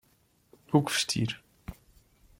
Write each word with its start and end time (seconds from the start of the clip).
O 0.73 0.81
que 0.81 0.91
vestir 0.91 1.39